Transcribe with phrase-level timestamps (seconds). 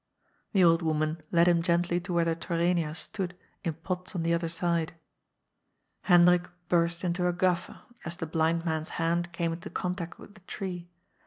[0.53, 4.33] The old woman led him gently to where the Torrenias stood in pots on the
[4.33, 4.95] other side.
[6.05, 10.41] Hendrik burst into a guffaw as the blind man's hand came into contact with the
[10.47, 10.89] tree.